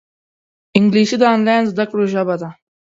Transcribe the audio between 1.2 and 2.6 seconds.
آنلاین زده کړو ژبه ده